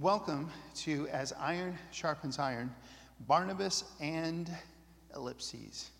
[0.00, 2.74] Welcome to As Iron Sharpens Iron,
[3.28, 4.50] Barnabas and
[5.14, 5.92] Ellipses.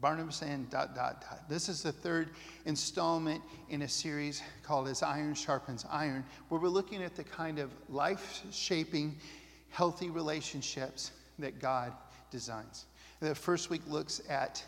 [0.00, 1.48] Barnabas and dot, dot, dot.
[1.48, 2.30] This is the third
[2.64, 7.58] installment in a series called As Iron Sharpens Iron, where we're looking at the kind
[7.58, 9.16] of life shaping,
[9.70, 11.10] healthy relationships
[11.40, 11.92] that God
[12.30, 12.84] designs.
[13.18, 14.64] The first week looks at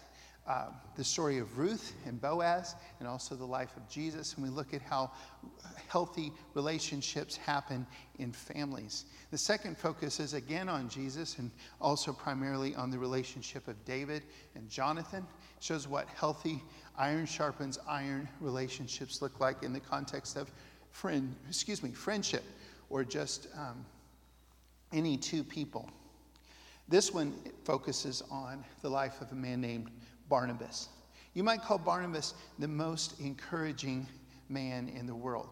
[0.46, 0.66] uh,
[0.96, 4.34] the story of Ruth and Boaz, and also the life of Jesus.
[4.34, 5.12] And we look at how
[5.88, 7.86] healthy relationships happen
[8.18, 9.04] in families.
[9.30, 11.50] The second focus is again on Jesus and
[11.80, 15.24] also primarily on the relationship of David and Jonathan.
[15.56, 16.62] It shows what healthy
[16.98, 20.50] iron sharpens iron relationships look like in the context of
[20.90, 22.44] friend, excuse me, friendship
[22.90, 23.84] or just um,
[24.92, 25.88] any two people.
[26.92, 27.32] This one
[27.64, 29.90] focuses on the life of a man named
[30.28, 30.90] Barnabas.
[31.32, 34.06] You might call Barnabas the most encouraging
[34.50, 35.48] man in the world.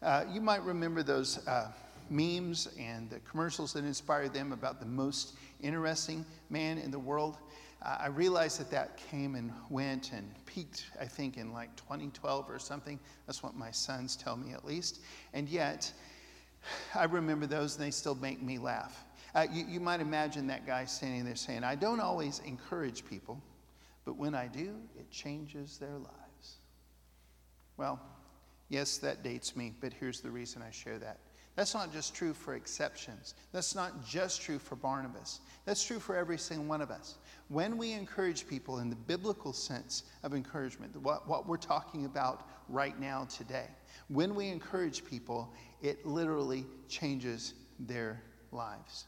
[0.00, 1.72] Uh, you might remember those uh,
[2.08, 7.38] memes and the commercials that inspired them about the most interesting man in the world.
[7.82, 12.48] Uh, I realized that that came and went and peaked, I think, in like 2012
[12.48, 13.00] or something.
[13.26, 15.00] That's what my sons tell me, at least.
[15.34, 15.92] And yet,
[16.94, 19.05] I remember those and they still make me laugh.
[19.36, 23.38] Uh, you, you might imagine that guy standing there saying, I don't always encourage people.
[24.06, 26.56] But when I do, it changes their lives.
[27.76, 28.00] Well,
[28.70, 31.18] yes, that dates me, but here's the reason I share that.
[31.54, 33.34] That's not just true for exceptions.
[33.52, 35.40] That's not just true for Barnabas.
[35.66, 37.16] That's true for every single one of us.
[37.48, 42.48] When we encourage people in the biblical sense of encouragement, what, what we're talking about
[42.70, 43.66] right now today,
[44.08, 49.04] when we encourage people, it literally changes their lives.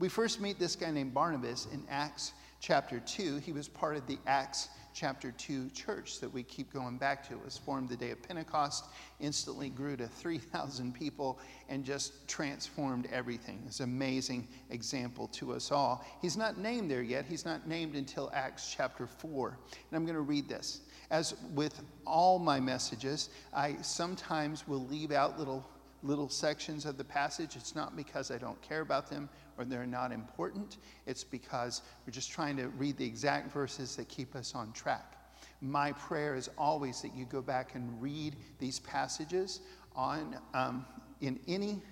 [0.00, 3.38] We first meet this guy named Barnabas in Acts chapter 2.
[3.38, 7.34] He was part of the Acts chapter 2 church that we keep going back to.
[7.34, 8.84] It was formed the day of Pentecost,
[9.18, 13.60] instantly grew to 3,000 people, and just transformed everything.
[13.66, 16.04] It's an amazing example to us all.
[16.22, 17.24] He's not named there yet.
[17.26, 19.48] He's not named until Acts chapter 4.
[19.48, 20.82] And I'm going to read this.
[21.10, 25.68] As with all my messages, I sometimes will leave out little
[26.02, 27.56] little sections of the passage.
[27.56, 30.78] It's not because I don't care about them or they're not important.
[31.06, 35.14] It's because we're just trying to read the exact verses that keep us on track.
[35.60, 39.60] My prayer is always that you go back and read these passages
[39.96, 40.86] on um,
[41.20, 41.82] in any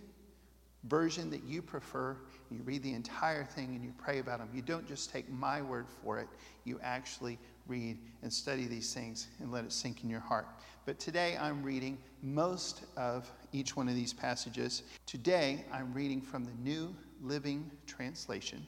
[0.85, 2.17] version that you prefer.
[2.51, 4.49] You read the entire thing and you pray about them.
[4.55, 6.29] You don't just take my word for it.
[6.65, 10.47] You actually read and study these things and let it sink in your heart.
[10.85, 14.85] But today I'm reading most of each one of these passages.
[15.07, 18.65] Today I'm reading from the New Living Translation.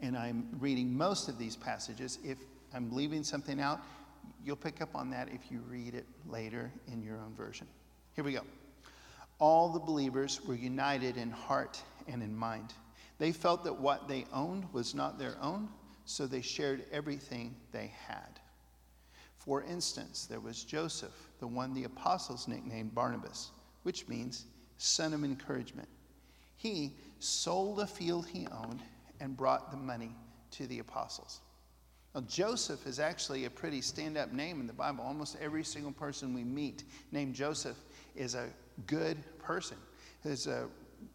[0.00, 2.18] And I'm reading most of these passages.
[2.22, 2.38] If
[2.74, 3.80] I'm leaving something out,
[4.44, 7.66] you'll pick up on that if you read it later in your own version.
[8.14, 8.42] Here we go.
[9.38, 12.72] All the believers were united in heart and in mind.
[13.18, 15.68] They felt that what they owned was not their own,
[16.04, 18.40] so they shared everything they had.
[19.38, 23.50] For instance, there was Joseph, the one the apostles nicknamed Barnabas,
[23.82, 24.46] which means
[24.78, 25.88] son of encouragement.
[26.56, 28.82] He sold a field he owned
[29.20, 30.14] and brought the money
[30.52, 31.40] to the apostles.
[32.14, 35.04] Now, Joseph is actually a pretty stand up name in the Bible.
[35.04, 37.76] Almost every single person we meet named Joseph
[38.14, 38.48] is a
[38.86, 39.76] good person,
[40.24, 40.68] is a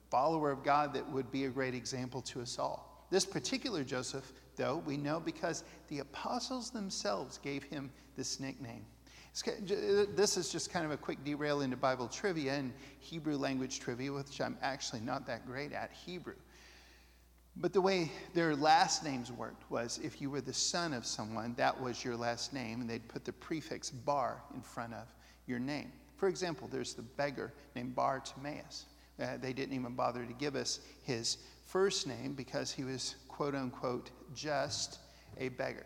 [0.10, 3.06] follower of God that would be a great example to us all.
[3.10, 8.86] This particular Joseph, though, we know because the apostles themselves gave him this nickname.
[9.48, 13.80] Uh, this is just kind of a quick derail into Bible trivia and Hebrew language
[13.80, 16.36] trivia, which I'm actually not that great at Hebrew.
[17.56, 21.54] But the way their last names worked was if you were the son of someone,
[21.58, 25.08] that was your last name, and they'd put the prefix bar in front of
[25.46, 25.92] your name.
[26.16, 28.86] For example, there's the beggar named Bartimaeus.
[29.22, 33.56] Uh, they didn't even bother to give us his first name because he was, quote
[33.56, 35.00] unquote, just
[35.38, 35.86] a beggar.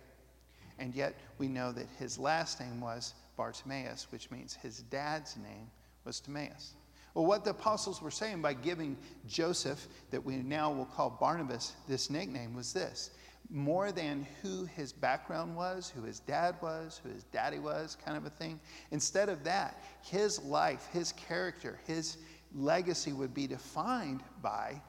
[0.80, 5.70] And yet we know that his last name was Bartimaeus, which means his dad's name
[6.06, 6.74] was Timaeus.
[7.14, 11.74] Well, what the apostles were saying by giving Joseph, that we now will call Barnabas,
[11.88, 13.12] this nickname was this
[13.50, 18.18] more than who his background was, who his dad was, who his daddy was, kind
[18.18, 18.60] of a thing.
[18.92, 22.18] Instead of that, his life, his character, his
[22.56, 24.82] legacy would be defined by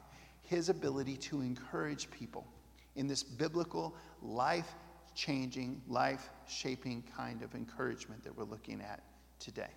[0.43, 2.47] his ability to encourage people
[2.97, 4.75] in this biblical life
[5.15, 9.03] changing, life shaping kind of encouragement that we're looking at
[9.39, 9.71] today.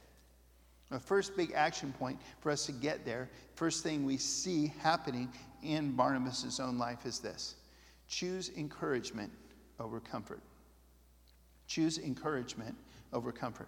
[0.90, 5.30] The first big action point for us to get there, first thing we see happening
[5.62, 7.56] in Barnabas' own life is this
[8.08, 9.32] choose encouragement
[9.80, 10.42] over comfort.
[11.68, 12.76] Choose encouragement
[13.12, 13.68] over comfort.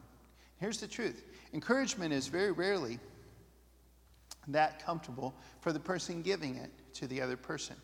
[0.60, 1.24] Here's the truth
[1.54, 3.00] encouragement is very rarely
[4.47, 7.75] that comfortable for the person giving it to the other person.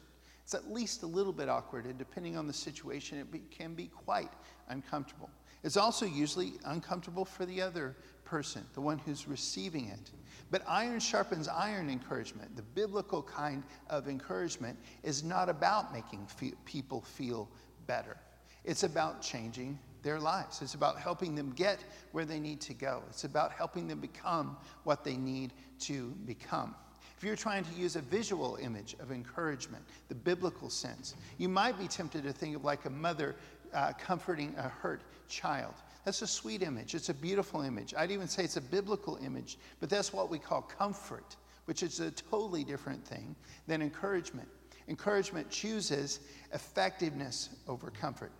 [0.44, 3.74] It's at least a little bit awkward, and depending on the situation, it be, can
[3.74, 4.32] be quite
[4.70, 5.30] uncomfortable.
[5.64, 10.12] It's also usually uncomfortable for the other person, the one who's receiving it.
[10.52, 12.56] But iron sharpens iron encouragement.
[12.56, 17.50] The biblical kind of encouragement is not about making fe- people feel
[17.88, 18.18] better,
[18.64, 20.62] it's about changing their lives.
[20.62, 24.56] It's about helping them get where they need to go, it's about helping them become
[24.84, 26.76] what they need to become.
[27.18, 31.80] If you're trying to use a visual image of encouragement, the biblical sense, you might
[31.80, 33.36] be tempted to think of like a mother
[33.74, 35.74] uh, comforting a hurt child.
[36.04, 36.94] That's a sweet image.
[36.94, 37.96] It's a beautiful image.
[37.98, 41.36] I'd even say it's a biblical image, but that's what we call comfort,
[41.66, 43.36] which is a totally different thing
[43.66, 44.48] than encouragement.
[44.88, 46.20] Encouragement chooses
[46.54, 48.32] effectiveness over comfort.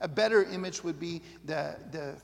[0.00, 2.14] A better image would be the, the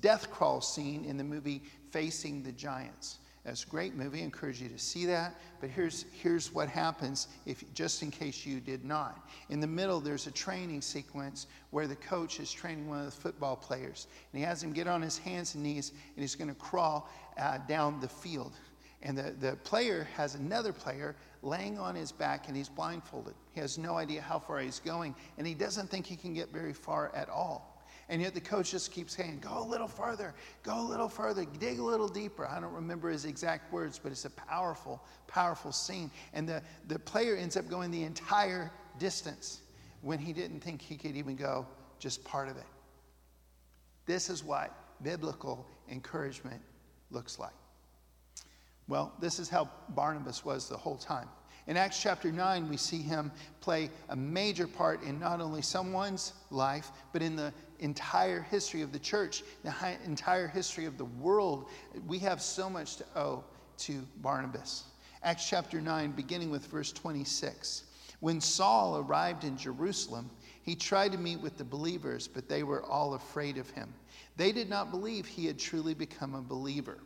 [0.00, 3.18] death crawl scene in the movie Facing the Giants.
[3.46, 4.22] That's a great movie.
[4.22, 5.36] I encourage you to see that.
[5.60, 9.24] But here's, here's what happens if just in case you did not.
[9.50, 13.12] In the middle, there's a training sequence where the coach is training one of the
[13.12, 14.08] football players.
[14.32, 17.08] And he has him get on his hands and knees, and he's going to crawl
[17.38, 18.52] uh, down the field.
[19.02, 21.14] And the, the player has another player
[21.46, 23.34] laying on his back, and he's blindfolded.
[23.52, 26.52] He has no idea how far he's going, and he doesn't think he can get
[26.52, 27.72] very far at all.
[28.08, 31.44] And yet the coach just keeps saying, go a little further, go a little further,
[31.58, 32.46] dig a little deeper.
[32.46, 36.10] I don't remember his exact words, but it's a powerful, powerful scene.
[36.32, 39.62] And the, the player ends up going the entire distance
[40.02, 41.66] when he didn't think he could even go
[41.98, 42.66] just part of it.
[44.04, 44.72] This is what
[45.02, 46.60] biblical encouragement
[47.10, 47.54] looks like.
[48.86, 51.28] Well, this is how Barnabas was the whole time.
[51.66, 56.32] In Acts chapter 9, we see him play a major part in not only someone's
[56.50, 59.74] life, but in the entire history of the church, the
[60.04, 61.68] entire history of the world.
[62.06, 63.44] We have so much to owe
[63.78, 64.84] to Barnabas.
[65.24, 67.84] Acts chapter 9, beginning with verse 26.
[68.20, 70.30] When Saul arrived in Jerusalem,
[70.62, 73.92] he tried to meet with the believers, but they were all afraid of him.
[74.36, 76.98] They did not believe he had truly become a believer.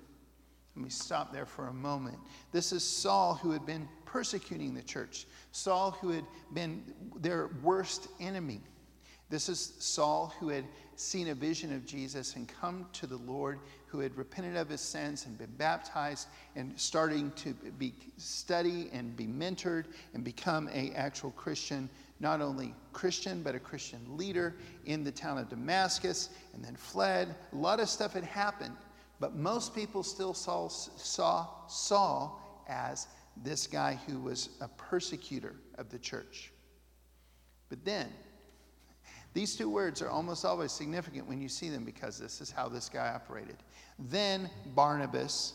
[0.76, 2.18] Let me stop there for a moment.
[2.52, 6.82] This is Saul who had been persecuting the church, Saul who had been
[7.16, 8.60] their worst enemy.
[9.28, 10.64] This is Saul who had
[10.96, 14.80] seen a vision of Jesus and come to the Lord, who had repented of his
[14.80, 16.26] sins and been baptized
[16.56, 19.84] and starting to be study and be mentored
[20.14, 25.38] and become a actual Christian, not only Christian but a Christian leader in the town
[25.38, 27.36] of Damascus and then fled.
[27.52, 28.76] A lot of stuff had happened,
[29.20, 33.06] but most people still saw, saw Saul as
[33.42, 36.52] this guy who was a persecutor of the church.
[37.68, 38.08] But then,
[39.32, 42.68] these two words are almost always significant when you see them because this is how
[42.68, 43.56] this guy operated.
[43.98, 45.54] Then Barnabas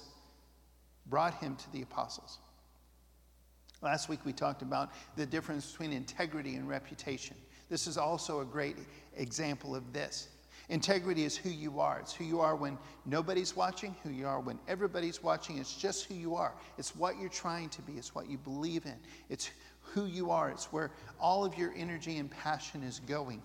[1.07, 2.39] brought him to the apostles.
[3.81, 7.35] Last week we talked about the difference between integrity and reputation.
[7.69, 8.77] This is also a great
[9.17, 10.29] example of this.
[10.69, 11.99] Integrity is who you are.
[11.99, 15.57] It's who you are when nobody's watching, who you are when everybody's watching.
[15.59, 16.53] It's just who you are.
[16.77, 18.97] It's what you're trying to be, it's what you believe in.
[19.29, 19.51] It's
[19.81, 20.49] who you are.
[20.49, 23.41] It's where all of your energy and passion is going.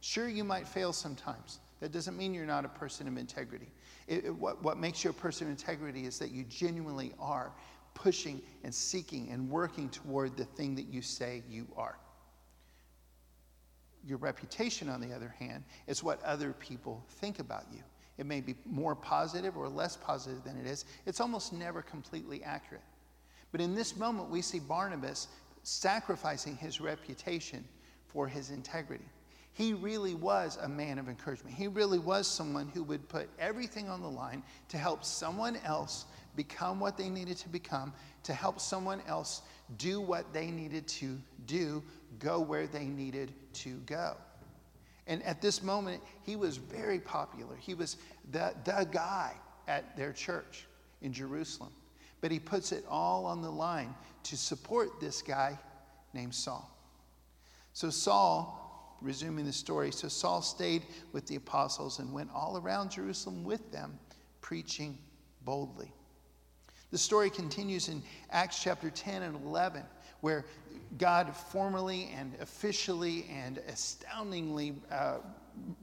[0.00, 1.60] Sure, you might fail sometimes.
[1.80, 3.68] That doesn't mean you're not a person of integrity.
[4.06, 7.52] It, it, what, what makes you a person of integrity is that you genuinely are
[7.94, 11.96] pushing and seeking and working toward the thing that you say you are.
[14.06, 17.80] Your reputation, on the other hand, is what other people think about you.
[18.18, 20.84] It may be more positive or less positive than it is.
[21.06, 22.84] It's almost never completely accurate.
[23.50, 25.28] But in this moment, we see Barnabas
[25.62, 27.64] sacrificing his reputation
[28.06, 29.04] for his integrity.
[29.52, 31.56] He really was a man of encouragement.
[31.56, 36.06] He really was someone who would put everything on the line to help someone else
[36.36, 37.92] become what they needed to become,
[38.24, 39.42] to help someone else
[39.78, 41.82] do what they needed to do,
[42.18, 44.16] go where they needed to go.
[45.06, 47.56] And at this moment, he was very popular.
[47.56, 47.96] He was
[48.30, 49.34] the, the guy
[49.68, 50.66] at their church
[51.02, 51.72] in Jerusalem.
[52.20, 55.58] But he puts it all on the line to support this guy
[56.14, 56.70] named Saul.
[57.74, 62.92] So, Saul, resuming the story, so Saul stayed with the apostles and went all around
[62.92, 63.98] Jerusalem with them,
[64.40, 64.96] preaching
[65.44, 65.92] boldly.
[66.94, 69.82] The story continues in Acts chapter 10 and 11,
[70.20, 70.44] where
[70.96, 75.16] God formally and officially and astoundingly uh,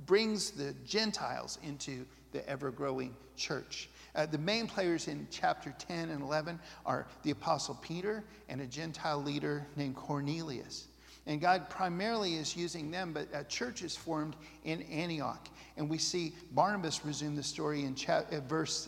[0.06, 3.90] brings the Gentiles into the ever growing church.
[4.16, 8.66] Uh, the main players in chapter 10 and 11 are the Apostle Peter and a
[8.66, 10.88] Gentile leader named Cornelius.
[11.28, 15.50] And God primarily is using them, but a church is formed in Antioch.
[15.76, 18.88] And we see Barnabas resume the story in cha- uh, verse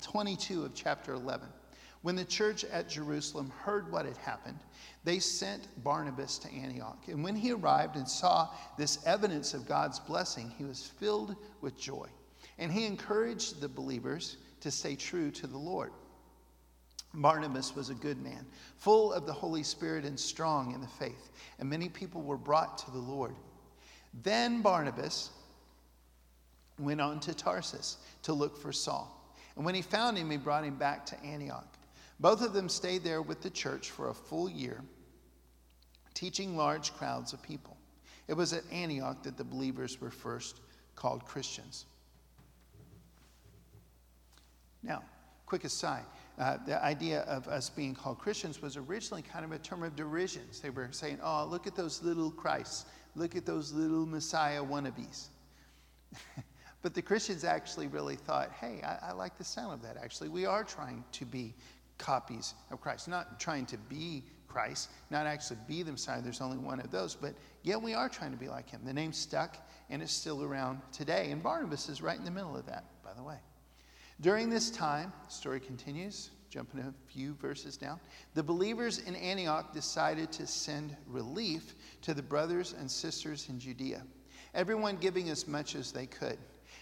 [0.00, 1.46] 22 of chapter 11.
[2.02, 4.58] When the church at Jerusalem heard what had happened,
[5.04, 6.98] they sent Barnabas to Antioch.
[7.08, 11.78] And when he arrived and saw this evidence of God's blessing, he was filled with
[11.78, 12.06] joy.
[12.58, 15.92] And he encouraged the believers to stay true to the Lord.
[17.14, 18.44] Barnabas was a good man,
[18.76, 22.78] full of the Holy Spirit and strong in the faith, and many people were brought
[22.78, 23.34] to the Lord.
[24.22, 25.30] Then Barnabas
[26.78, 29.14] went on to Tarsus to look for Saul.
[29.56, 31.77] And when he found him, he brought him back to Antioch.
[32.20, 34.82] Both of them stayed there with the church for a full year,
[36.14, 37.76] teaching large crowds of people.
[38.26, 40.60] It was at Antioch that the believers were first
[40.96, 41.86] called Christians.
[44.82, 45.02] Now,
[45.46, 46.04] quick aside
[46.38, 49.96] uh, the idea of us being called Christians was originally kind of a term of
[49.96, 50.42] derision.
[50.62, 55.26] They were saying, oh, look at those little Christs, look at those little Messiah wannabes.
[56.82, 60.28] but the Christians actually really thought, hey, I, I like the sound of that, actually.
[60.28, 61.54] We are trying to be
[61.98, 66.22] copies of Christ, not trying to be Christ, not actually be the Messiah.
[66.22, 68.80] There's only one of those, but yet we are trying to be like him.
[68.84, 69.56] The name stuck
[69.90, 71.30] and it's still around today.
[71.30, 73.36] And Barnabas is right in the middle of that, by the way.
[74.20, 78.00] During this time, story continues, jumping a few verses down.
[78.34, 84.02] The believers in Antioch decided to send relief to the brothers and sisters in Judea,
[84.54, 86.38] everyone giving as much as they could.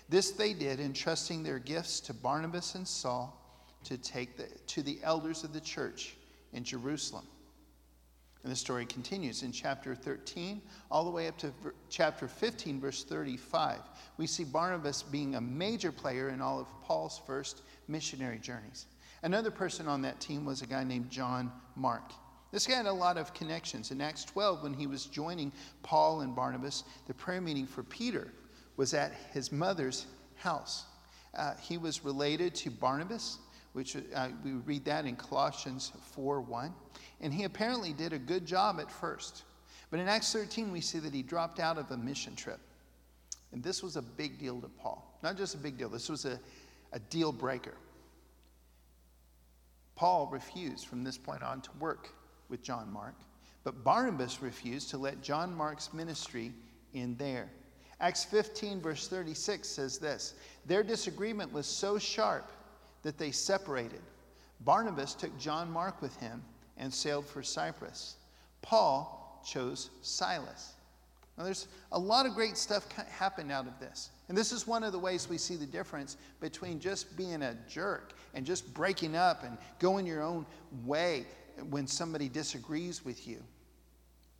[0.08, 3.45] This they did, entrusting their gifts to Barnabas and Saul
[3.86, 6.16] to take the, to the elders of the church
[6.52, 7.26] in Jerusalem.
[8.42, 12.80] And the story continues in chapter 13, all the way up to ver- chapter 15,
[12.80, 13.80] verse 35.
[14.18, 18.86] We see Barnabas being a major player in all of Paul's first missionary journeys.
[19.22, 22.12] Another person on that team was a guy named John Mark.
[22.52, 23.90] This guy had a lot of connections.
[23.90, 25.52] In Acts 12, when he was joining
[25.82, 28.32] Paul and Barnabas, the prayer meeting for Peter
[28.76, 30.84] was at his mother's house.
[31.34, 33.38] Uh, he was related to Barnabas,
[33.76, 36.72] which uh, we read that in Colossians 4 1.
[37.20, 39.42] And he apparently did a good job at first.
[39.90, 42.58] But in Acts 13, we see that he dropped out of a mission trip.
[43.52, 45.18] And this was a big deal to Paul.
[45.22, 46.40] Not just a big deal, this was a,
[46.94, 47.74] a deal breaker.
[49.94, 52.14] Paul refused from this point on to work
[52.48, 53.16] with John Mark,
[53.62, 56.50] but Barnabas refused to let John Mark's ministry
[56.94, 57.50] in there.
[58.00, 60.32] Acts 15, verse 36 says this
[60.64, 62.50] Their disagreement was so sharp
[63.06, 64.00] that they separated.
[64.62, 66.42] Barnabas took John Mark with him
[66.76, 68.16] and sailed for Cyprus.
[68.62, 70.72] Paul chose Silas.
[71.38, 74.10] Now, there's a lot of great stuff happened out of this.
[74.28, 77.56] And this is one of the ways we see the difference between just being a
[77.68, 80.44] jerk and just breaking up and going your own
[80.84, 81.26] way
[81.70, 83.40] when somebody disagrees with you,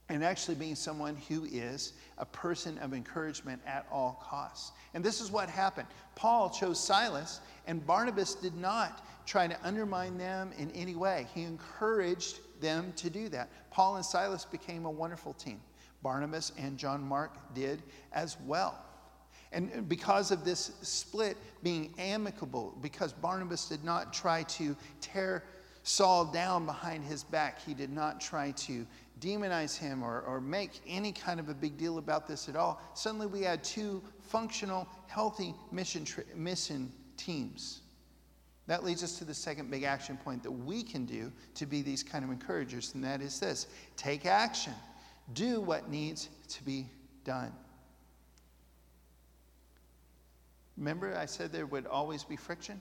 [0.09, 4.73] and actually being someone who is a person of encouragement at all costs.
[4.95, 5.89] And this is what happened.
[6.15, 11.27] Paul chose Silas, and Barnabas did not try to undermine them in any way.
[11.35, 13.51] He encouraged them to do that.
[13.71, 15.61] Paul and Silas became a wonderful team.
[16.03, 17.83] Barnabas and John Mark did
[18.13, 18.79] as well.
[19.53, 25.45] And because of this split being amicable, because Barnabas did not try to tear
[25.89, 28.85] Saul down behind his back, he did not try to
[29.21, 32.83] demonize him or, or make any kind of a big deal about this at all.
[32.95, 37.83] Suddenly we had two functional, healthy mission, mission teams.
[38.67, 41.83] That leads us to the second big action point that we can do to be
[41.83, 44.75] these kind of encouragers, and that is this take action,
[45.35, 46.89] do what needs to be
[47.23, 47.53] done.
[50.77, 52.81] Remember, I said there would always be friction?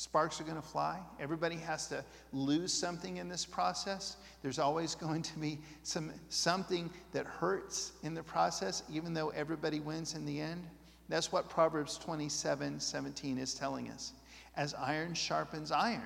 [0.00, 0.98] Sparks are going to fly.
[1.20, 2.02] Everybody has to
[2.32, 4.16] lose something in this process.
[4.40, 9.78] There's always going to be some, something that hurts in the process, even though everybody
[9.78, 10.64] wins in the end.
[11.10, 14.14] That's what Proverbs 27 17 is telling us.
[14.56, 16.00] As iron sharpens iron,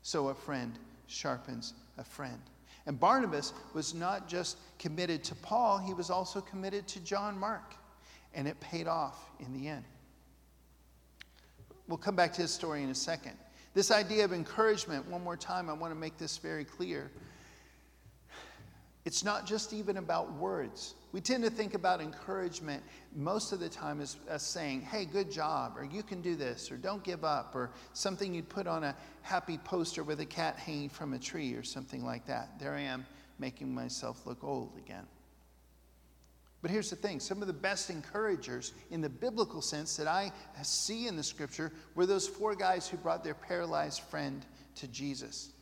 [0.00, 0.78] so a friend
[1.08, 2.40] sharpens a friend.
[2.86, 7.74] And Barnabas was not just committed to Paul, he was also committed to John Mark.
[8.32, 9.84] And it paid off in the end.
[11.88, 13.32] We'll come back to his story in a second.
[13.74, 17.10] This idea of encouragement, one more time, I want to make this very clear.
[19.04, 20.94] It's not just even about words.
[21.12, 22.82] We tend to think about encouragement
[23.16, 26.70] most of the time as, as saying, hey, good job, or you can do this,
[26.70, 30.56] or don't give up, or something you'd put on a happy poster with a cat
[30.56, 32.58] hanging from a tree, or something like that.
[32.58, 33.06] There I am
[33.38, 35.06] making myself look old again.
[36.60, 40.32] But here's the thing some of the best encouragers in the biblical sense that I
[40.62, 44.44] see in the scripture were those four guys who brought their paralyzed friend
[44.76, 45.52] to Jesus.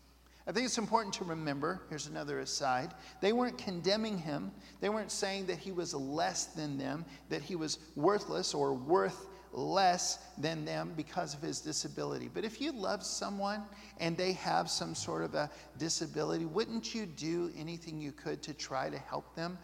[0.48, 5.10] I think it's important to remember here's another aside they weren't condemning him, they weren't
[5.10, 10.64] saying that he was less than them, that he was worthless or worth less than
[10.64, 12.28] them because of his disability.
[12.32, 13.62] But if you love someone
[13.98, 18.54] and they have some sort of a disability, wouldn't you do anything you could to
[18.54, 19.58] try to help them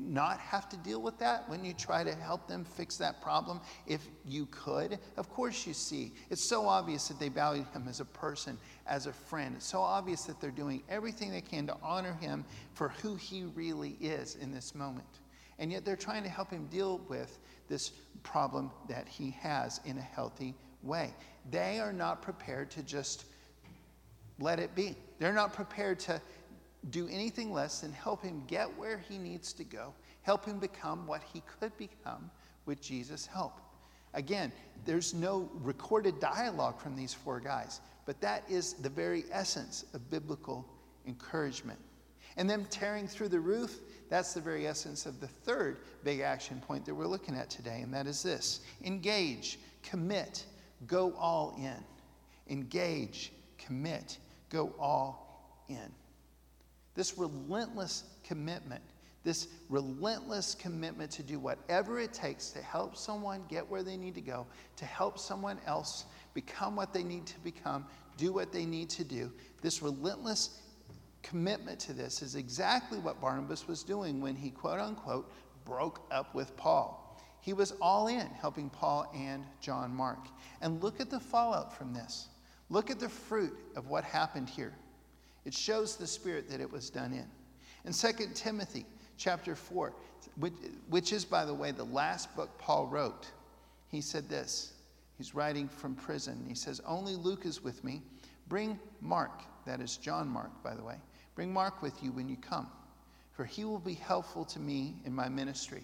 [0.00, 1.48] not have to deal with that?
[1.48, 4.98] Wouldn't you try to help them fix that problem if you could?
[5.16, 6.12] Of course, you see.
[6.30, 9.54] It's so obvious that they value him as a person, as a friend.
[9.56, 12.44] It's so obvious that they're doing everything they can to honor him
[12.74, 15.06] for who he really is in this moment.
[15.58, 17.92] And yet they're trying to help him deal with this
[18.22, 21.14] problem that he has in a healthy way.
[21.50, 23.24] They are not prepared to just
[24.38, 24.96] let it be.
[25.18, 26.20] They're not prepared to
[26.90, 31.06] do anything less than help him get where he needs to go, help him become
[31.06, 32.30] what he could become
[32.66, 33.60] with Jesus' help.
[34.14, 34.52] Again,
[34.84, 40.08] there's no recorded dialogue from these four guys, but that is the very essence of
[40.10, 40.66] biblical
[41.06, 41.78] encouragement.
[42.36, 43.78] And them tearing through the roof,
[44.10, 47.80] that's the very essence of the third big action point that we're looking at today,
[47.82, 50.44] and that is this engage, commit,
[50.86, 51.84] go all in.
[52.48, 54.18] Engage, commit,
[54.50, 55.92] go all in.
[56.94, 58.82] This relentless commitment,
[59.24, 64.14] this relentless commitment to do whatever it takes to help someone get where they need
[64.14, 67.86] to go, to help someone else become what they need to become,
[68.16, 69.32] do what they need to do.
[69.62, 70.60] This relentless
[71.24, 75.32] commitment to this is exactly what Barnabas was doing when he, quote unquote,
[75.64, 77.00] broke up with Paul.
[77.40, 80.28] He was all in helping Paul and John Mark.
[80.60, 82.28] And look at the fallout from this.
[82.70, 84.74] Look at the fruit of what happened here.
[85.44, 87.26] It shows the spirit that it was done in.
[87.84, 88.86] In 2 Timothy
[89.18, 89.92] chapter 4,
[90.36, 90.54] which,
[90.88, 93.30] which is, by the way, the last book Paul wrote,
[93.88, 94.72] he said this.
[95.18, 96.44] He's writing from prison.
[96.48, 98.02] He says, Only Luke is with me.
[98.48, 100.96] Bring Mark, that is John Mark, by the way.
[101.34, 102.68] Bring Mark with you when you come,
[103.32, 105.82] for he will be helpful to me in my ministry.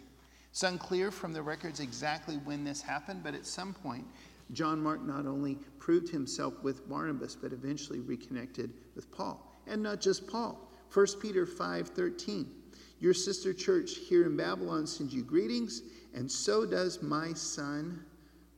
[0.50, 4.04] It's unclear from the records exactly when this happened, but at some point,
[4.52, 9.46] John Mark not only proved himself with Barnabas, but eventually reconnected with Paul.
[9.66, 10.68] And not just Paul.
[10.92, 12.46] 1 Peter 5:13.
[12.98, 15.82] Your sister church here in Babylon sends you greetings,
[16.14, 18.04] and so does my son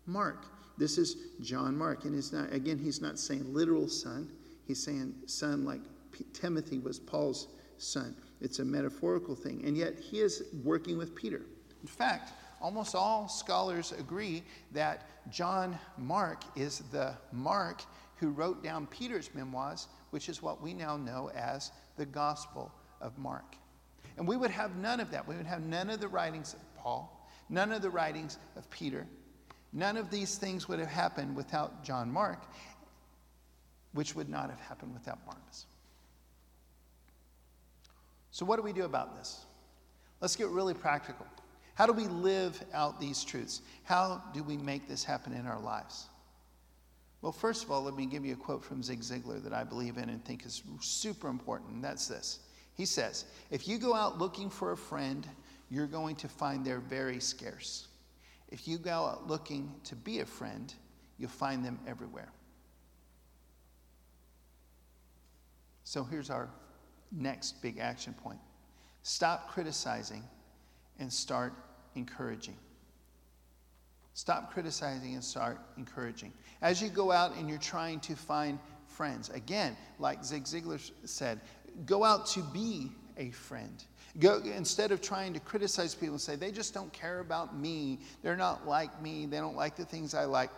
[0.07, 0.47] Mark.
[0.79, 4.33] This is John Mark, and he's not again, he's not saying literal son.
[4.67, 7.49] He's saying son like P- Timothy was Paul's
[7.79, 8.15] son.
[8.41, 11.43] It's a metaphorical thing, and yet he is working with Peter.
[11.81, 17.83] In fact, almost all scholars agree that John Mark is the Mark
[18.17, 23.19] who wrote down Peter's memoirs, which is what we now know as the Gospel of
[23.19, 23.57] Mark.
[24.17, 25.27] And we would have none of that.
[25.27, 29.07] We would have none of the writings of Paul, none of the writings of Peter.
[29.73, 32.45] None of these things would have happened without John Mark,
[33.93, 35.67] which would not have happened without Barnabas.
[38.33, 39.45] So, what do we do about this?
[40.21, 41.27] Let's get really practical.
[41.75, 43.63] How do we live out these truths?
[43.85, 46.07] How do we make this happen in our lives?
[47.21, 49.65] Well, first of all, let me give you a quote from Zig Ziglar that I
[49.65, 51.71] believe in and think is super important.
[51.71, 52.41] And that's this
[52.75, 55.27] He says, If you go out looking for a friend,
[55.71, 57.89] you're going to find they're very scarce.
[58.49, 60.73] If you go out looking to be a friend,
[61.19, 62.31] you'll find them everywhere.
[65.85, 66.49] So here's our
[67.13, 68.39] next big action point
[69.03, 70.23] stop criticizing
[70.99, 71.53] and start
[71.97, 72.57] encouraging.
[74.15, 76.33] Stop criticizing and start encouraging.
[76.61, 81.41] As you go out and you're trying to find friends, again, like Zig Ziglar said,
[81.87, 83.83] go out to be a friend.
[84.19, 88.01] Go, instead of trying to criticize people and say, they just don't care about me,
[88.23, 90.51] they're not like me, they don't like the things I like,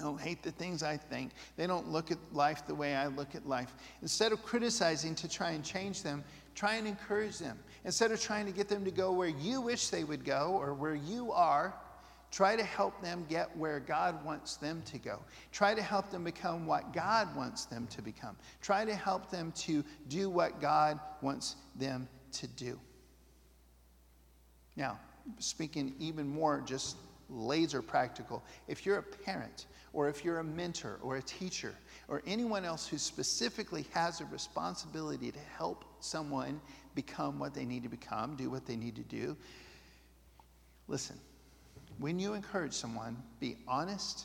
[0.00, 3.34] don't hate the things I think, they don't look at life the way I look
[3.34, 3.74] at life.
[4.02, 7.58] Instead of criticizing to try and change them, try and encourage them.
[7.84, 10.74] Instead of trying to get them to go where you wish they would go or
[10.74, 11.74] where you are,
[12.30, 15.18] Try to help them get where God wants them to go.
[15.50, 18.36] Try to help them become what God wants them to become.
[18.62, 22.78] Try to help them to do what God wants them to do.
[24.76, 25.00] Now,
[25.38, 26.96] speaking even more just
[27.28, 31.74] laser practical, if you're a parent or if you're a mentor or a teacher
[32.08, 36.60] or anyone else who specifically has a responsibility to help someone
[36.94, 39.36] become what they need to become, do what they need to do,
[40.88, 41.16] listen
[42.00, 44.24] when you encourage someone, be honest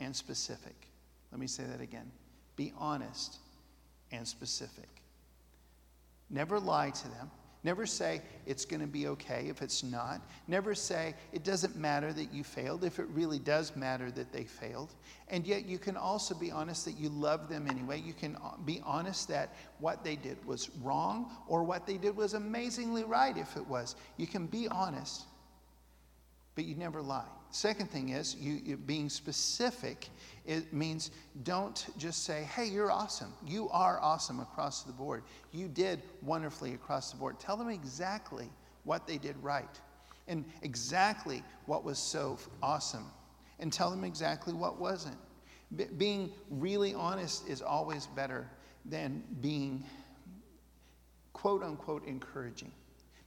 [0.00, 0.74] and specific.
[1.30, 2.10] Let me say that again.
[2.56, 3.38] Be honest
[4.10, 4.88] and specific.
[6.28, 7.30] Never lie to them.
[7.64, 10.20] Never say it's going to be okay if it's not.
[10.48, 14.44] Never say it doesn't matter that you failed if it really does matter that they
[14.44, 14.94] failed.
[15.28, 18.00] And yet you can also be honest that you love them anyway.
[18.00, 22.16] You can uh, be honest that what they did was wrong or what they did
[22.16, 23.94] was amazingly right if it was.
[24.16, 25.26] You can be honest
[26.54, 27.26] but you never lie.
[27.50, 30.08] Second thing is, you, you, being specific,
[30.46, 31.10] it means
[31.42, 33.32] don't just say, hey, you're awesome.
[33.46, 35.22] You are awesome across the board.
[35.52, 37.38] You did wonderfully across the board.
[37.38, 38.48] Tell them exactly
[38.84, 39.78] what they did right
[40.28, 43.06] and exactly what was so awesome,
[43.58, 45.16] and tell them exactly what wasn't.
[45.76, 48.48] B- being really honest is always better
[48.84, 49.84] than being
[51.32, 52.72] quote unquote encouraging.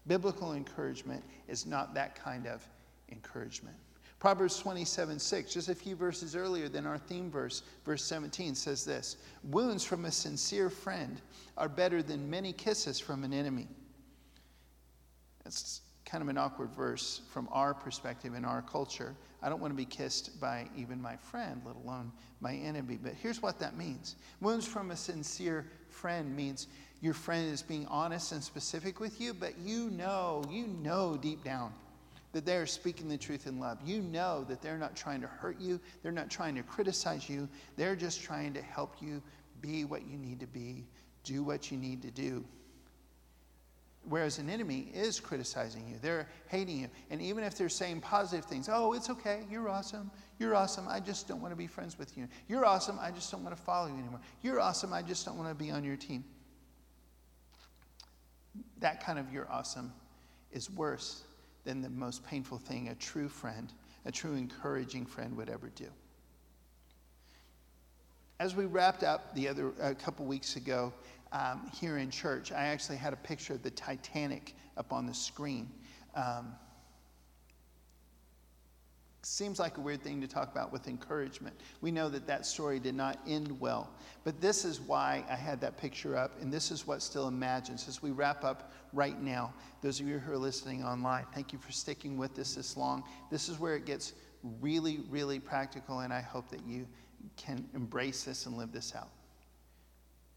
[0.08, 2.66] Biblical encouragement is not that kind of
[3.12, 3.76] encouragement.
[4.20, 8.86] Proverbs 27 6, just a few verses earlier than our theme verse, verse 17 says
[8.86, 11.22] this Wounds from a sincere friend
[11.58, 13.68] are better than many kisses from an enemy.
[15.44, 19.16] That's kind of an awkward verse from our perspective in our culture.
[19.44, 22.98] I don't want to be kissed by even my friend, let alone my enemy.
[23.02, 26.68] But here's what that means Wounds from a sincere friend means
[27.02, 31.44] your friend is being honest and specific with you, but you know, you know deep
[31.44, 31.74] down
[32.36, 33.78] that they are speaking the truth in love.
[33.86, 37.48] You know that they're not trying to hurt you, they're not trying to criticize you,
[37.78, 39.24] they're just trying to help you
[39.62, 40.86] be what you need to be,
[41.24, 42.44] do what you need to do.
[44.04, 46.90] Whereas an enemy is criticizing you, they're hating you.
[47.10, 51.00] And even if they're saying positive things, oh, it's okay, you're awesome, you're awesome, I
[51.00, 52.28] just don't want to be friends with you.
[52.50, 54.20] You're awesome, I just don't want to follow you anymore.
[54.42, 56.26] You're awesome, I just don't want to be on your team.
[58.80, 59.94] That kind of you're awesome
[60.52, 61.25] is worse
[61.66, 63.74] than the most painful thing a true friend,
[64.06, 65.88] a true encouraging friend would ever do.
[68.40, 70.94] As we wrapped up the other a couple weeks ago,
[71.32, 75.14] um, here in church, I actually had a picture of the Titanic up on the
[75.14, 75.70] screen.
[76.16, 76.56] Um,
[79.26, 81.56] seems like a weird thing to talk about with encouragement.
[81.82, 83.90] We know that that story did not end well.
[84.24, 87.88] But this is why I had that picture up, and this is what still imagines.
[87.88, 91.60] As we wrap up right now, those of you who are listening online, thank you
[91.60, 93.04] for sticking with us this long.
[93.32, 94.14] This is where it gets
[94.62, 96.88] really, really practical, and I hope that you
[97.36, 99.10] can embrace this and live this out.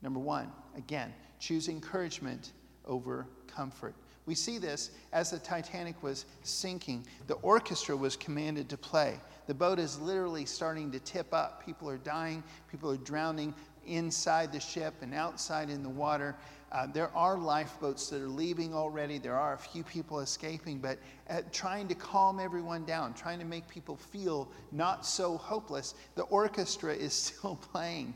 [0.01, 2.53] Number one, again, choose encouragement
[2.87, 3.94] over comfort.
[4.29, 7.07] We see this as the Titanic was sinking.
[7.29, 9.19] The orchestra was commanded to play.
[9.47, 11.64] The boat is literally starting to tip up.
[11.64, 13.55] People are dying, people are drowning
[13.87, 16.37] inside the ship and outside in the water.
[16.71, 19.17] Uh, there are lifeboats that are leaving already.
[19.17, 20.99] There are a few people escaping, but
[21.31, 26.25] uh, trying to calm everyone down, trying to make people feel not so hopeless, the
[26.25, 28.12] orchestra is still playing.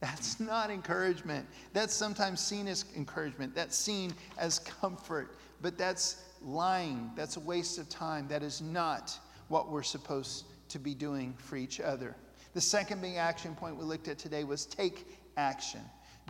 [0.00, 1.46] That's not encouragement.
[1.72, 3.54] That's sometimes seen as encouragement.
[3.54, 5.36] That's seen as comfort.
[5.60, 7.10] But that's lying.
[7.16, 8.28] That's a waste of time.
[8.28, 12.14] That is not what we're supposed to be doing for each other.
[12.54, 15.06] The second big action point we looked at today was take
[15.36, 15.80] action.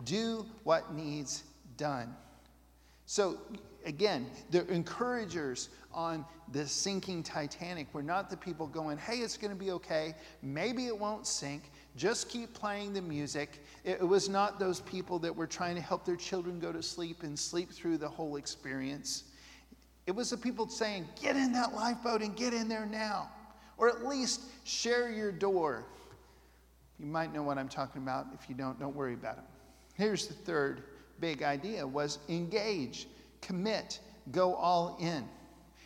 [0.05, 1.43] Do what needs
[1.77, 2.15] done.
[3.05, 3.39] So,
[3.85, 9.51] again, the encouragers on the sinking Titanic were not the people going, hey, it's going
[9.51, 10.13] to be okay.
[10.41, 11.71] Maybe it won't sink.
[11.95, 13.63] Just keep playing the music.
[13.83, 17.23] It was not those people that were trying to help their children go to sleep
[17.23, 19.25] and sleep through the whole experience.
[20.05, 23.29] It was the people saying, Get in that lifeboat and get in there now.
[23.77, 25.85] Or at least share your door.
[26.99, 28.27] You might know what I'm talking about.
[28.33, 29.43] If you don't, don't worry about it.
[29.95, 30.83] Here's the third
[31.19, 33.07] big idea was engage,
[33.41, 33.99] commit,
[34.31, 35.27] go all in.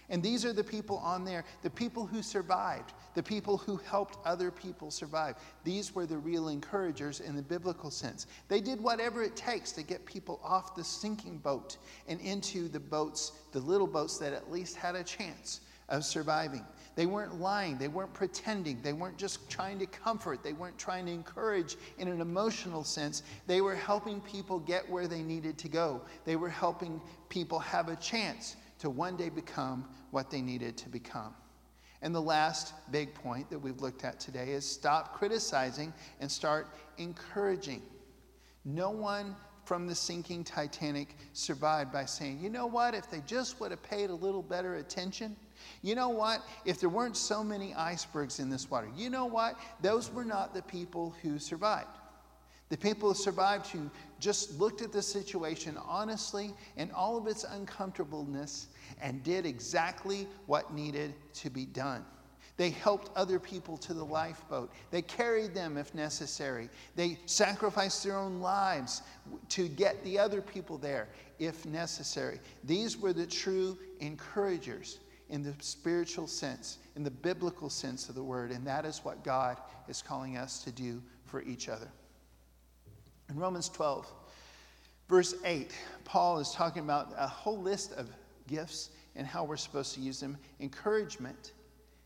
[0.09, 4.17] And these are the people on there, the people who survived, the people who helped
[4.25, 5.35] other people survive.
[5.63, 8.27] These were the real encouragers in the biblical sense.
[8.47, 12.79] They did whatever it takes to get people off the sinking boat and into the
[12.79, 16.65] boats, the little boats that at least had a chance of surviving.
[16.95, 21.07] They weren't lying, they weren't pretending, they weren't just trying to comfort, they weren't trying
[21.07, 23.23] to encourage in an emotional sense.
[23.47, 27.89] They were helping people get where they needed to go, they were helping people have
[27.89, 31.33] a chance to one day become what they needed to become.
[32.03, 36.67] And the last big point that we've looked at today is stop criticizing and start
[36.97, 37.81] encouraging.
[38.65, 43.59] No one from the sinking Titanic survived by saying, you know what, if they just
[43.61, 45.37] would have paid a little better attention,
[45.81, 49.57] you know what, if there weren't so many icebergs in this water, you know what,
[49.81, 51.87] those were not the people who survived.
[52.69, 57.43] The people who survived who just looked at the situation honestly and all of its
[57.43, 58.67] uncomfortableness
[59.01, 62.05] and did exactly what needed to be done.
[62.55, 64.71] They helped other people to the lifeboat.
[64.91, 66.69] They carried them if necessary.
[66.95, 69.01] They sacrificed their own lives
[69.49, 71.07] to get the other people there
[71.39, 72.39] if necessary.
[72.63, 74.99] These were the true encouragers
[75.29, 79.23] in the spiritual sense, in the biblical sense of the word, and that is what
[79.23, 81.89] God is calling us to do for each other.
[83.33, 84.13] In Romans 12,
[85.09, 88.07] verse 8, Paul is talking about a whole list of
[88.47, 90.37] gifts and how we're supposed to use them.
[90.59, 91.53] Encouragement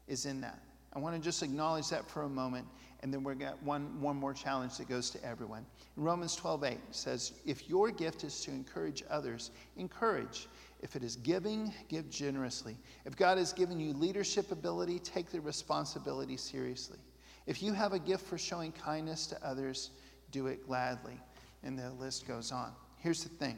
[0.07, 0.61] is in that.
[0.93, 2.65] I want to just acknowledge that for a moment,
[3.01, 5.65] and then we've got one, one more challenge that goes to everyone.
[5.97, 10.47] In Romans 12 8 says, If your gift is to encourage others, encourage.
[10.81, 12.77] If it is giving, give generously.
[13.03, 16.99] If God has given you leadership ability, take the responsibility seriously.
[17.47, 19.91] If you have a gift for showing kindness to others,
[20.37, 21.19] do it gladly.
[21.63, 22.71] And the list goes on.
[22.97, 23.57] Here's the thing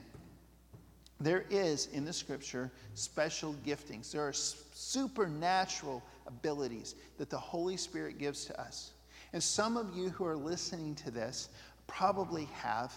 [1.22, 8.18] there is in the scripture special giftings, there are supernatural abilities that the Holy Spirit
[8.18, 8.92] gives to us.
[9.34, 11.50] And some of you who are listening to this
[11.88, 12.94] probably have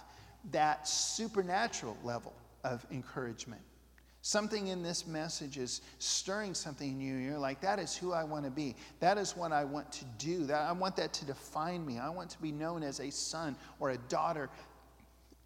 [0.53, 2.33] that supernatural level
[2.65, 3.61] of encouragement.
[4.25, 7.17] Something in this message is stirring something in you.
[7.17, 8.77] You're like, that is who I want to be.
[9.01, 10.45] That is what I want to do.
[10.45, 11.99] That, I want that to define me.
[11.99, 14.49] I want to be known as a son or a daughter,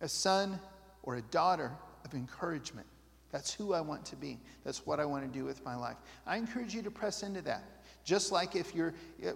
[0.03, 0.61] a son
[1.05, 1.73] or a daughter
[2.05, 2.87] of encouragement.
[3.33, 4.39] That's who I want to be.
[4.63, 5.97] That's what I want to do with my life.
[6.27, 7.65] I encourage you to press into that.
[8.07, 8.95] Just like if you're,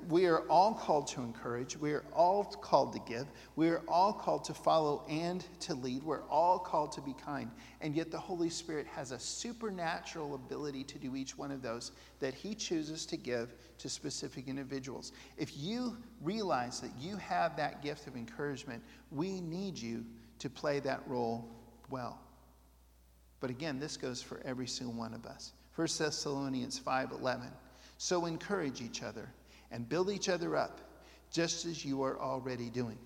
[0.09, 4.13] we are all called to encourage, we are all called to give, we are all
[4.13, 7.51] called to follow and to lead, we're all called to be kind.
[7.81, 11.91] And yet the Holy Spirit has a supernatural ability to do each one of those
[12.21, 15.11] that He chooses to give to specific individuals.
[15.37, 20.05] If you realize that you have that gift of encouragement, we need you
[20.39, 21.45] to play that role
[21.91, 22.21] well.
[23.41, 25.55] But again, this goes for every single one of us.
[25.75, 27.51] 1 Thessalonians 5 11.
[28.03, 29.29] So encourage each other
[29.71, 30.81] and build each other up,
[31.31, 32.97] just as you are already doing.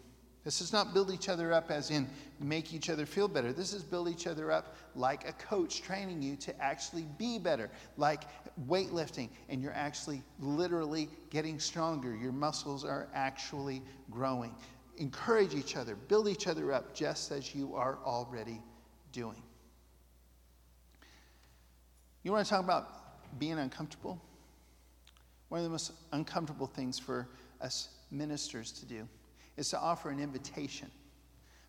[0.45, 3.53] This is not build each other up as in make each other feel better.
[3.53, 7.73] This is build each other up like a coach training you to actually be better,
[7.97, 8.23] like
[8.69, 12.15] weightlifting, and you're actually literally getting stronger.
[12.15, 14.55] Your muscles are actually growing.
[14.99, 18.63] Encourage each other, build each other up just as you are already
[19.11, 19.43] doing.
[22.23, 24.23] You want to talk about being uncomfortable?
[25.55, 27.29] One of the most uncomfortable things for
[27.61, 29.07] us ministers to do
[29.57, 30.91] is to offer an invitation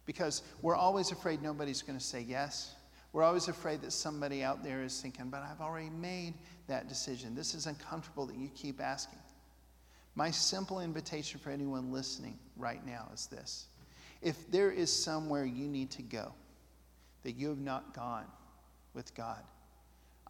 [0.08, 2.74] because we're always afraid nobody's going to say yes.
[3.14, 6.34] We're always afraid that somebody out there is thinking, but I've already made
[6.66, 7.36] that decision.
[7.36, 9.20] This is uncomfortable that you keep asking.
[10.16, 13.68] My simple invitation for anyone listening right now is this
[14.20, 16.34] if there is somewhere you need to go
[17.22, 18.26] that you have not gone
[18.96, 19.44] with God,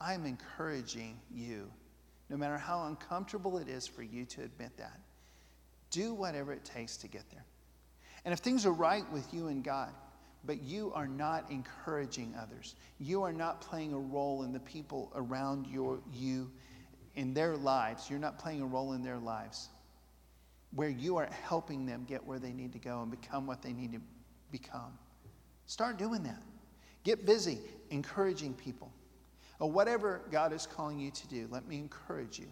[0.01, 1.71] I'm encouraging you
[2.29, 4.99] no matter how uncomfortable it is for you to admit that.
[5.91, 7.45] Do whatever it takes to get there.
[8.25, 9.91] And if things are right with you and God,
[10.45, 15.11] but you are not encouraging others, you are not playing a role in the people
[15.15, 16.51] around your, you
[17.15, 19.69] in their lives, you're not playing a role in their lives
[20.75, 23.71] where you are helping them get where they need to go and become what they
[23.71, 24.01] need to
[24.51, 24.97] become.
[25.67, 26.41] Start doing that.
[27.03, 27.59] Get busy
[27.89, 28.91] encouraging people.
[29.59, 32.47] Or whatever God is calling you to do, let me encourage you.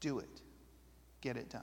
[0.00, 0.42] Do it.
[1.20, 1.62] Get it done.